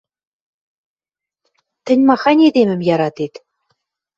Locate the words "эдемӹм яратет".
2.47-3.33